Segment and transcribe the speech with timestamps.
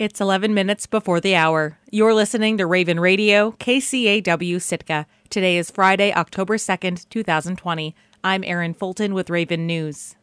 [0.00, 1.76] It's 11 minutes before the hour.
[1.90, 5.06] You're listening to Raven Radio, KCAW Sitka.
[5.28, 7.94] Today is Friday, October 2nd, 2020.
[8.24, 10.16] I'm Erin Fulton with Raven News.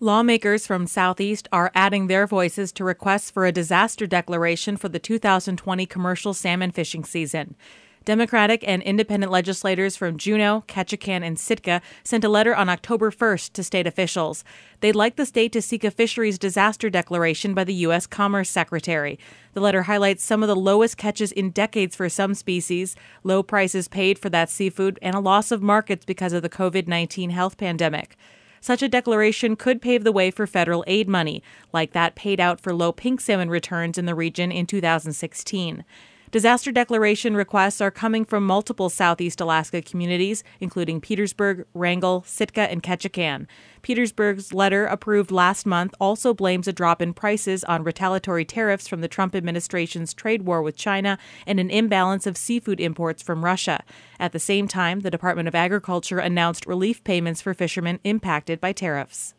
[0.00, 4.98] Lawmakers from Southeast are adding their voices to requests for a disaster declaration for the
[4.98, 7.56] 2020 commercial salmon fishing season.
[8.04, 13.52] Democratic and independent legislators from Juneau, Ketchikan, and Sitka sent a letter on October 1st
[13.54, 14.44] to state officials.
[14.80, 18.06] They'd like the state to seek a fisheries disaster declaration by the U.S.
[18.06, 19.18] Commerce Secretary.
[19.54, 23.88] The letter highlights some of the lowest catches in decades for some species, low prices
[23.88, 27.56] paid for that seafood, and a loss of markets because of the COVID 19 health
[27.56, 28.16] pandemic.
[28.60, 31.42] Such a declaration could pave the way for federal aid money,
[31.72, 35.84] like that paid out for low pink salmon returns in the region in 2016.
[36.34, 42.82] Disaster declaration requests are coming from multiple Southeast Alaska communities, including Petersburg, Wrangell, Sitka, and
[42.82, 43.46] Ketchikan.
[43.82, 49.00] Petersburg's letter, approved last month, also blames a drop in prices on retaliatory tariffs from
[49.00, 53.84] the Trump administration's trade war with China and an imbalance of seafood imports from Russia.
[54.18, 58.72] At the same time, the Department of Agriculture announced relief payments for fishermen impacted by
[58.72, 59.34] tariffs.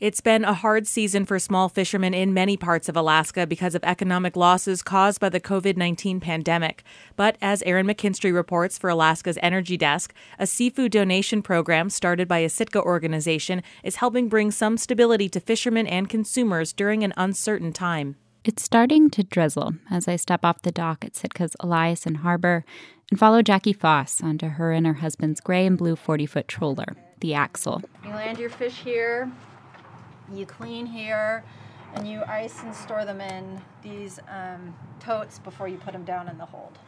[0.00, 3.84] It's been a hard season for small fishermen in many parts of Alaska because of
[3.84, 6.82] economic losses caused by the COVID 19 pandemic.
[7.14, 12.38] But as Erin McKinstry reports for Alaska's Energy Desk, a seafood donation program started by
[12.38, 17.72] a Sitka organization is helping bring some stability to fishermen and consumers during an uncertain
[17.72, 18.16] time.
[18.44, 22.64] It's starting to drizzle as I step off the dock at Sitka's Eliason Harbor
[23.10, 26.96] and follow Jackie Foss onto her and her husband's gray and blue 40 foot trawler,
[27.20, 27.80] the Axel.
[28.04, 29.30] You land your fish here,
[30.32, 31.44] you clean here
[31.94, 36.28] and you ice and store them in these um, totes before you put them down
[36.28, 36.78] in the hold.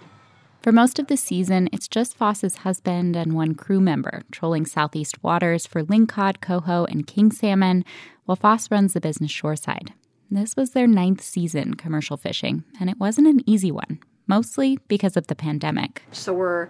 [0.60, 5.22] For most of the season, it's just Foss's husband and one crew member trolling southeast
[5.22, 7.84] waters for lingcod, coho, and king salmon,
[8.24, 9.92] while Foss runs the business shoreside.
[10.28, 15.16] This was their ninth season commercial fishing, and it wasn't an easy one, mostly because
[15.16, 16.02] of the pandemic.
[16.10, 16.68] So we're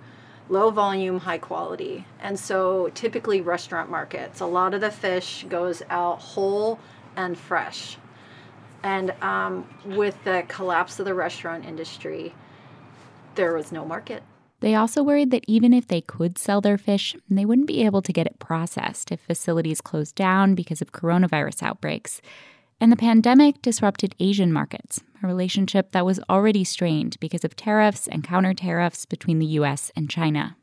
[0.49, 2.07] low volume, high quality.
[2.21, 6.79] And so typically restaurant markets, a lot of the fish goes out whole
[7.17, 7.99] and fresh.
[8.83, 12.35] And um, with the collapse of the restaurant industry,
[13.35, 14.23] there was no market.
[14.61, 18.01] They also worried that even if they could sell their fish, they wouldn't be able
[18.03, 22.23] to get it processed if facilities closed down because of coronavirus outbreaks.
[22.79, 28.07] And the pandemic disrupted Asian markets, a relationship that was already strained because of tariffs
[28.07, 30.57] and counter tariffs between the US and China.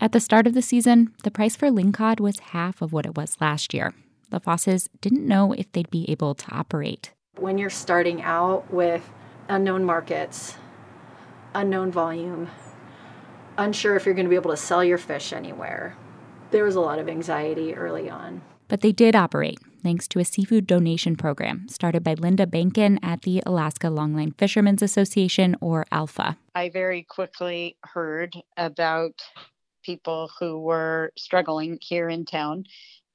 [0.00, 3.14] At the start of the season, the price for lingcod was half of what it
[3.14, 3.92] was last year.
[4.30, 7.12] The Fosses didn't know if they'd be able to operate.
[7.36, 9.12] When you're starting out with
[9.48, 10.56] unknown markets,
[11.54, 12.48] unknown volume,
[13.58, 15.94] unsure if you're going to be able to sell your fish anywhere,
[16.52, 18.40] there was a lot of anxiety early on.
[18.66, 23.22] But they did operate thanks to a seafood donation program started by Linda Behnken at
[23.22, 26.36] the Alaska Longline Fishermen's Association, or ALFA.
[26.54, 29.22] I very quickly heard about
[29.84, 32.64] people who were struggling here in town.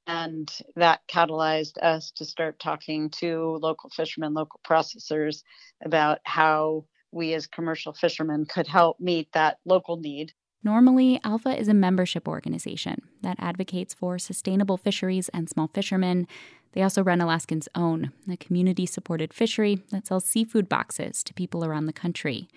[0.06, 5.44] And that catalyzed us to start talking to local fishermen, local processors
[5.84, 10.34] about how we as commercial fishermen could help meet that local need.
[10.64, 16.28] Normally, ALFA is a membership organization that advocates for sustainable fisheries and small fishermen.
[16.74, 21.64] They also run Alaskans Own, a community supported fishery that sells seafood boxes to people
[21.64, 22.50] around the country.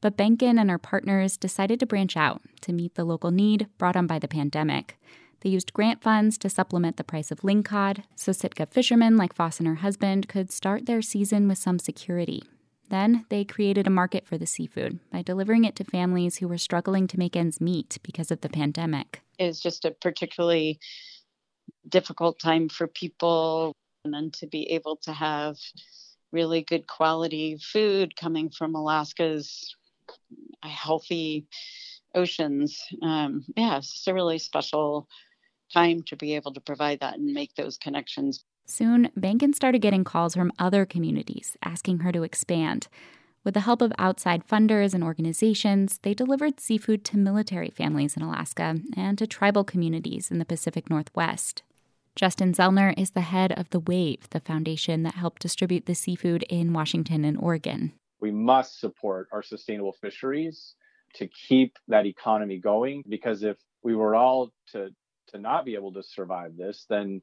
[0.00, 3.96] But Behnken and her partners decided to branch out to meet the local need brought
[3.96, 4.98] on by the pandemic.
[5.40, 9.58] They used grant funds to supplement the price of lingcod so Sitka fishermen like Foss
[9.58, 12.42] and her husband could start their season with some security
[12.90, 16.58] then they created a market for the seafood by delivering it to families who were
[16.58, 19.20] struggling to make ends meet because of the pandemic.
[19.38, 20.78] It was just a particularly
[21.88, 23.72] difficult time for people
[24.04, 25.56] and then to be able to have
[26.32, 29.74] really good quality food coming from Alaska's
[30.62, 31.46] healthy
[32.14, 32.82] oceans.
[33.02, 35.08] Um, yeah, it's just a really special
[35.72, 38.44] time to be able to provide that and make those connections.
[38.66, 42.88] Soon, Behnken started getting calls from other communities asking her to expand.
[43.44, 48.22] With the help of outside funders and organizations, they delivered seafood to military families in
[48.22, 51.62] Alaska and to tribal communities in the Pacific Northwest.
[52.16, 56.44] Justin Zellner is the head of The Wave, the foundation that helped distribute the seafood
[56.44, 57.92] in Washington and Oregon.
[58.20, 60.74] We must support our sustainable fisheries
[61.16, 64.90] to keep that economy going because if we were all to
[65.28, 67.20] to not be able to survive this, then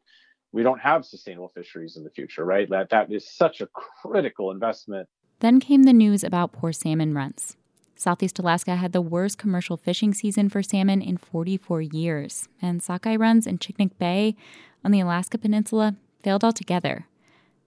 [0.52, 2.70] we don't have sustainable fisheries in the future, right?
[2.70, 5.08] That that is such a critical investment.
[5.40, 7.58] Then came the news about poor salmon runs.
[7.96, 13.16] Southeast Alaska had the worst commercial fishing season for salmon in 44 years, and sockeye
[13.16, 14.36] runs in Chignik Bay
[14.84, 17.08] on the Alaska Peninsula failed altogether.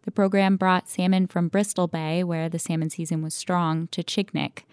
[0.03, 4.65] The program brought salmon from Bristol Bay, where the salmon season was strong, to Chignik.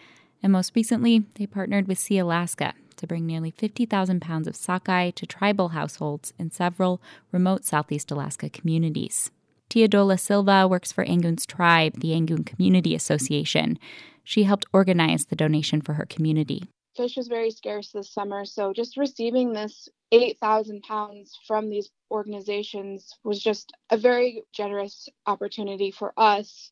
[0.44, 5.26] And most recently, they partnered with Sealaska to bring nearly 50,000 pounds of sockeye to
[5.26, 7.02] tribal households in several
[7.32, 9.32] remote Southeast Alaska communities.
[9.70, 13.80] Teodola Silva works for Angoon's tribe, the Angoon Community Association.
[14.24, 16.64] She helped organize the donation for her community.
[16.96, 23.18] Fish was very scarce this summer, so just receiving this 8,000 pounds from these organizations
[23.24, 26.72] was just a very generous opportunity for us,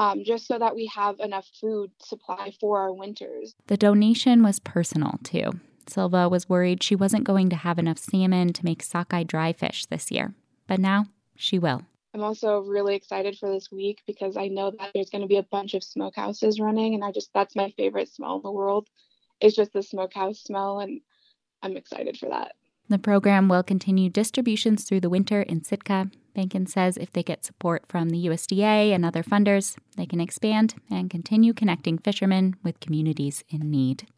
[0.00, 3.54] um, just so that we have enough food supply for our winters.
[3.66, 5.60] The donation was personal, too.
[5.86, 9.84] Silva was worried she wasn't going to have enough salmon to make sockeye dry fish
[9.86, 10.34] this year,
[10.66, 11.04] but now
[11.36, 11.82] she will.
[12.14, 15.36] I'm also really excited for this week because I know that there's going to be
[15.36, 18.88] a bunch of smokehouses running, and I just that's my favorite smell in the world.
[19.38, 21.02] It's just the smokehouse smell, and
[21.62, 22.52] I'm excited for that.
[22.90, 26.10] The program will continue distributions through the winter in Sitka.
[26.36, 30.74] Behnken says if they get support from the USDA and other funders, they can expand
[30.90, 34.08] and continue connecting fishermen with communities in need.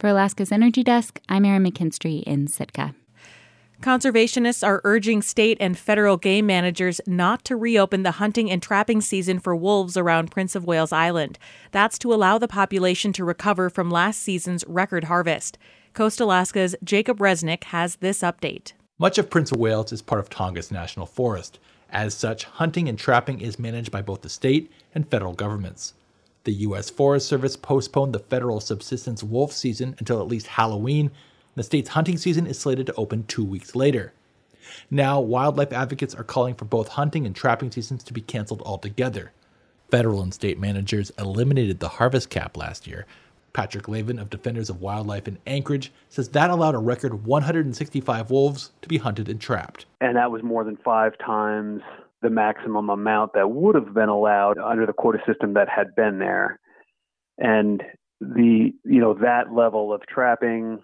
[0.00, 2.96] For Alaska's Energy Desk, I'm Erin McKinstry in Sitka.
[3.82, 9.00] Conservationists are urging state and federal game managers not to reopen the hunting and trapping
[9.00, 11.38] season for wolves around Prince of Wales Island.
[11.70, 15.58] That's to allow the population to recover from last season's record harvest.
[15.92, 18.72] Coast Alaska's Jacob Resnick has this update.
[18.98, 21.58] Much of Prince of Wales is part of Tongass National Forest.
[21.90, 25.94] As such, hunting and trapping is managed by both the state and federal governments.
[26.44, 26.90] The U.S.
[26.90, 31.10] Forest Service postponed the federal subsistence wolf season until at least Halloween
[31.54, 34.12] the state's hunting season is slated to open two weeks later.
[34.90, 39.32] Now, wildlife advocates are calling for both hunting and trapping seasons to be canceled altogether.
[39.90, 43.06] Federal and state managers eliminated the harvest cap last year.
[43.52, 48.72] Patrick Lavin of Defenders of Wildlife in Anchorage says that allowed a record 165 wolves
[48.82, 49.86] to be hunted and trapped.
[50.00, 51.82] And that was more than five times
[52.20, 56.18] the maximum amount that would have been allowed under the quota system that had been
[56.18, 56.58] there.
[57.38, 57.82] And
[58.20, 60.80] the you know that level of trapping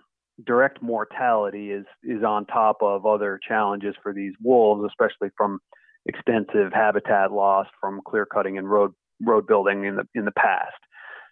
[0.47, 5.61] direct mortality is is on top of other challenges for these wolves, especially from
[6.07, 8.93] extensive habitat loss from clear cutting and road
[9.25, 10.73] road building in the in the past.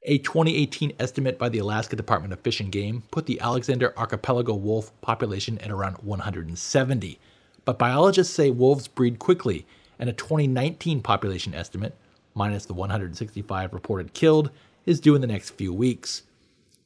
[0.05, 4.55] A 2018 estimate by the Alaska Department of Fish and Game put the Alexander Archipelago
[4.55, 7.19] wolf population at around 170.
[7.65, 9.67] But biologists say wolves breed quickly,
[9.99, 11.97] and a 2019 population estimate,
[12.33, 14.51] minus the 165 reported killed,
[14.87, 16.23] is due in the next few weeks.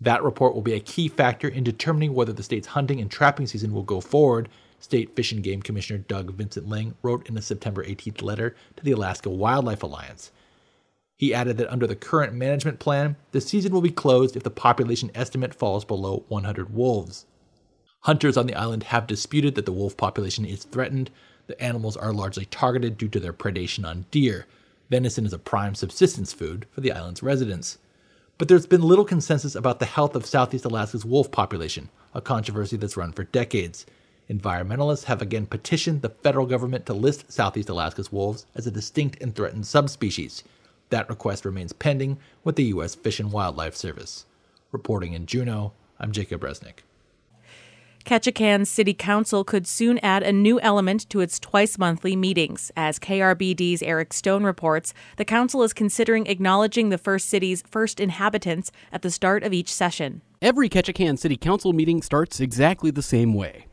[0.02, 3.46] That report will be a key factor in determining whether the state's hunting and trapping
[3.46, 4.48] season will go forward,
[4.80, 8.82] State Fish and Game Commissioner Doug Vincent Lang wrote in a September 18th letter to
[8.82, 10.32] the Alaska Wildlife Alliance.
[11.16, 14.50] He added that under the current management plan, the season will be closed if the
[14.50, 17.26] population estimate falls below 100 wolves.
[18.00, 21.10] Hunters on the island have disputed that the wolf population is threatened.
[21.46, 24.46] The animals are largely targeted due to their predation on deer.
[24.90, 27.78] Venison is a prime subsistence food for the island's residents
[28.38, 32.76] but there's been little consensus about the health of Southeast Alaska's wolf population, a controversy
[32.76, 33.86] that's run for decades.
[34.28, 39.22] Environmentalists have again petitioned the federal government to list Southeast Alaska's wolves as a distinct
[39.22, 40.44] and threatened subspecies.
[40.90, 42.94] That request remains pending with the U.S.
[42.94, 44.26] Fish and Wildlife Service.
[44.72, 46.80] Reporting in Juneau, I'm Jacob Resnick.
[48.04, 52.72] Ketchikan City Council could soon add a new element to its twice monthly meetings.
[52.76, 58.72] As KRBD's Eric Stone reports, the council is considering acknowledging the first city's first inhabitants
[58.90, 60.22] at the start of each session.
[60.40, 63.66] Every Ketchikan City Council meeting starts exactly the same way.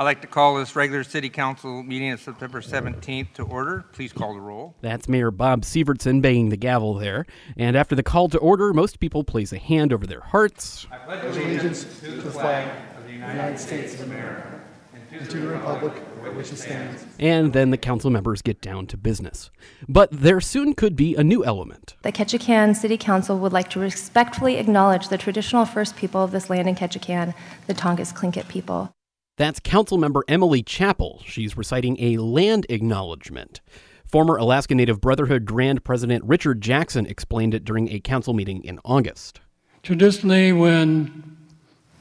[0.00, 3.84] I'd like to call this regular City Council meeting of September 17th to order.
[3.92, 4.74] Please call the roll.
[4.80, 7.26] That's Mayor Bob Sivertsen banging the gavel there.
[7.58, 10.86] And after the call to order, most people place a hand over their hearts.
[10.90, 14.62] I pledge allegiance to the flag of the United States of America
[14.94, 15.92] and to the republic
[16.22, 17.04] for which it stands.
[17.18, 19.50] And then the council members get down to business.
[19.86, 21.96] But there soon could be a new element.
[22.04, 26.48] The Ketchikan City Council would like to respectfully acknowledge the traditional first people of this
[26.48, 27.34] land in Ketchikan,
[27.66, 28.94] the Tongass Tlingit people.
[29.40, 31.22] That's Councilmember Emily Chappell.
[31.24, 33.62] She's reciting a land acknowledgement.
[34.04, 38.78] Former Alaska Native Brotherhood Grand President Richard Jackson explained it during a council meeting in
[38.84, 39.40] August.
[39.82, 41.38] Traditionally, when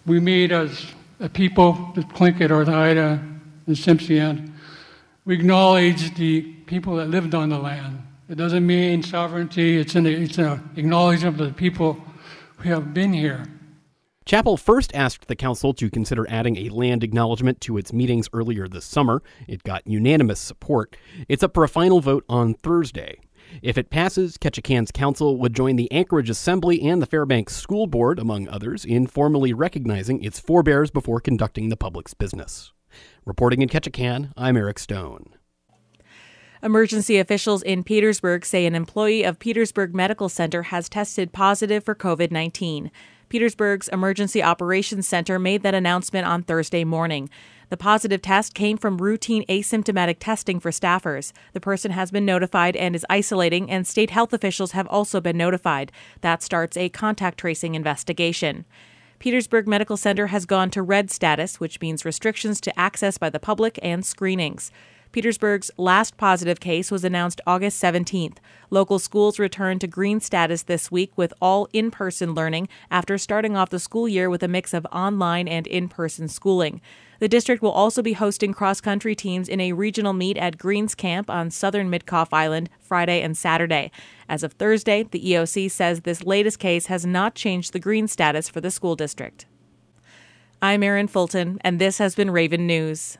[0.05, 0.87] we meet as
[1.21, 3.23] a people, the Tlingit or the Haida
[3.67, 4.51] and Tsimshian,
[5.23, 8.05] we acknowledge the people that lived on the land.
[8.27, 12.03] It doesn't mean sovereignty, it's an, it's an acknowledgement of the people
[12.57, 13.45] who have been here.
[14.29, 18.67] Chappell first asked the council to consider adding a land acknowledgement to its meetings earlier
[18.67, 19.23] this summer.
[19.47, 20.95] It got unanimous support.
[21.27, 23.21] It's up for a final vote on Thursday.
[23.63, 28.19] If it passes, Ketchikan's council would join the Anchorage Assembly and the Fairbanks School Board,
[28.19, 32.71] among others, in formally recognizing its forebears before conducting the public's business.
[33.25, 35.33] Reporting in Ketchikan, I'm Eric Stone.
[36.61, 41.95] Emergency officials in Petersburg say an employee of Petersburg Medical Center has tested positive for
[41.95, 42.91] COVID 19.
[43.29, 47.29] Petersburg's Emergency Operations Center made that announcement on Thursday morning.
[47.69, 51.31] The positive test came from routine asymptomatic testing for staffers.
[51.53, 55.37] The person has been notified and is isolating, and state health officials have also been
[55.37, 55.91] notified.
[56.21, 58.65] That starts a contact tracing investigation.
[59.19, 63.39] Petersburg Medical Center has gone to red status, which means restrictions to access by the
[63.39, 64.71] public and screenings.
[65.11, 68.37] Petersburg's last positive case was announced August 17th.
[68.69, 73.57] Local schools returned to green status this week with all in person learning after starting
[73.57, 76.79] off the school year with a mix of online and in person schooling.
[77.17, 80.93] The district will also be hosting cross country teams in a regional meet at Greens
[80.93, 83.91] Camp on southern Mitkof Island Friday and Saturday.
[84.29, 88.47] As of Thursday, the EOC says this latest case has not changed the green status
[88.47, 89.47] for the school district.
[90.61, 93.17] I'm Erin Fulton, and this has been Raven News.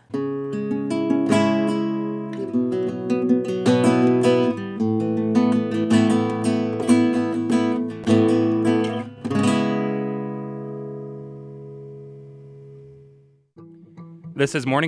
[14.39, 14.87] This is Morning